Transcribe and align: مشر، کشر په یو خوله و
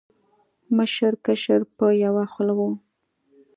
مشر، 0.75 1.13
کشر 1.25 1.61
په 1.77 1.85
یو 2.03 2.15
خوله 2.33 2.53
و 2.57 2.59